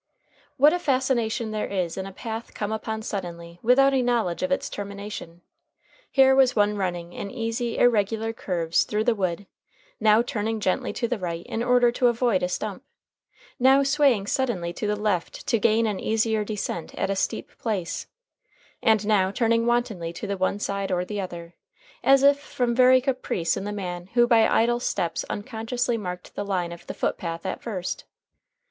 What 0.57 0.73
a 0.73 0.79
fascination 0.79 1.51
there 1.51 1.67
is 1.67 1.95
in 1.95 2.07
a 2.07 2.11
path 2.11 2.55
come 2.55 2.71
upon 2.71 3.03
suddenly 3.03 3.59
without 3.61 3.93
a 3.93 4.01
knowledge 4.01 4.41
of 4.41 4.51
its 4.51 4.67
termination! 4.67 5.41
Here 6.09 6.33
was 6.33 6.55
one 6.55 6.75
running 6.75 7.13
in 7.13 7.29
easy, 7.29 7.77
irregular 7.77 8.33
curves 8.33 8.83
through 8.83 9.03
the 9.03 9.13
wood, 9.13 9.45
now 9.99 10.23
turning 10.23 10.59
gently 10.59 10.91
to 10.93 11.07
the 11.07 11.19
right 11.19 11.45
in 11.45 11.61
order 11.61 11.91
to 11.91 12.07
avoid 12.07 12.41
a 12.41 12.49
stump, 12.49 12.83
now 13.59 13.83
swaying 13.83 14.25
suddenly 14.25 14.73
to 14.73 14.87
the 14.87 14.95
left 14.95 15.45
to 15.45 15.59
gain 15.59 15.85
an 15.85 15.99
easier 15.99 16.43
descent 16.43 16.95
at 16.95 17.11
a 17.11 17.15
steep 17.15 17.55
place, 17.59 18.07
and 18.81 19.05
now 19.05 19.29
turning 19.29 19.67
wantonly 19.67 20.11
to 20.13 20.25
the 20.25 20.35
one 20.35 20.57
side 20.57 20.91
or 20.91 21.05
the 21.05 21.21
other, 21.21 21.53
as 22.03 22.23
if 22.23 22.39
from 22.39 22.73
very 22.73 23.01
caprice 23.01 23.55
in 23.55 23.65
the 23.65 23.71
man 23.71 24.07
who 24.15 24.25
by 24.25 24.47
idle 24.47 24.79
steps 24.79 25.23
unconsciously 25.29 25.95
marked 25.95 26.33
the 26.33 26.43
line 26.43 26.71
of 26.71 26.87
the 26.87 26.95
foot 26.95 27.19
path 27.19 27.45
at 27.45 27.61
first. 27.61 28.05